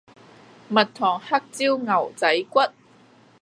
[0.67, 2.59] 蜜糖黑椒牛仔骨